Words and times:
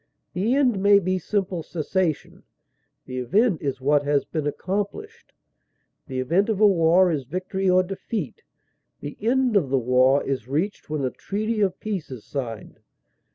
The 0.33 0.55
end 0.55 0.81
may 0.81 0.97
be 0.97 1.19
simple 1.19 1.61
cessation; 1.61 2.41
the 3.05 3.19
event 3.19 3.61
is 3.61 3.79
what 3.79 4.03
has 4.03 4.25
been 4.25 4.47
accomplished; 4.47 5.31
the 6.07 6.19
event 6.19 6.49
of 6.49 6.59
a 6.59 6.65
war 6.65 7.11
is 7.11 7.23
victory 7.25 7.69
or 7.69 7.83
defeat; 7.83 8.41
the 9.01 9.15
end 9.21 9.55
of 9.55 9.69
the 9.69 9.77
war 9.77 10.23
is 10.23 10.47
reached 10.47 10.89
when 10.89 11.05
a 11.05 11.11
treaty 11.11 11.61
of 11.61 11.79
peace 11.79 12.09
is 12.09 12.25
signed. 12.25 12.79